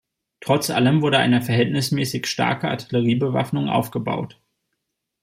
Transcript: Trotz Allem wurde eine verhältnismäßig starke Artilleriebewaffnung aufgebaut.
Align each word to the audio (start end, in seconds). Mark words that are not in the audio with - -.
Trotz 0.39 0.71
Allem 0.71 1.03
wurde 1.03 1.19
eine 1.19 1.43
verhältnismäßig 1.43 2.25
starke 2.25 2.67
Artilleriebewaffnung 2.69 3.69
aufgebaut. 3.69 4.41